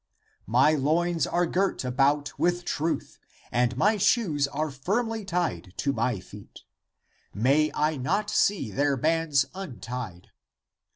[0.47, 3.19] <"My loins are girt about with truth,
[3.51, 6.61] and my shoes are firmly tied to my feet.
[7.35, 10.31] May I not see their bands untied.